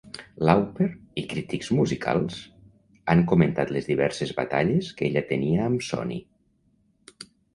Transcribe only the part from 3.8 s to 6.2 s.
diverses batalles que ella tenia amb Sony.